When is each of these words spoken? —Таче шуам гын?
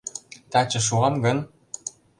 —Таче 0.51 0.79
шуам 0.87 1.15
гын? 1.25 1.37